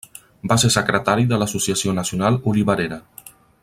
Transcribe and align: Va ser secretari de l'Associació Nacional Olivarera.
Va 0.51 0.55
ser 0.63 0.71
secretari 0.75 1.27
de 1.33 1.39
l'Associació 1.43 1.95
Nacional 2.01 2.43
Olivarera. 2.53 3.03